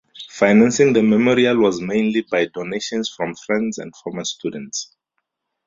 [0.31, 4.95] Financing for the memorial was mainly by donations from friends and former students.